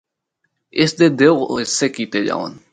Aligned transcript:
اس 0.79 0.91
دے 0.99 1.07
دو 1.17 1.31
حصے 1.59 1.87
کیتے 1.95 2.19
جاون۔ 2.27 2.51